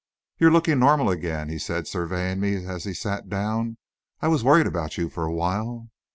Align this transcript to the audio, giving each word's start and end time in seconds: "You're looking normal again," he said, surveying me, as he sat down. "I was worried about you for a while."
"You're 0.39 0.49
looking 0.51 0.79
normal 0.79 1.11
again," 1.11 1.49
he 1.49 1.59
said, 1.59 1.85
surveying 1.85 2.39
me, 2.39 2.65
as 2.65 2.85
he 2.85 2.93
sat 2.95 3.29
down. 3.29 3.77
"I 4.19 4.29
was 4.29 4.43
worried 4.43 4.65
about 4.65 4.97
you 4.97 5.09
for 5.11 5.25
a 5.25 5.31
while." 5.31 5.91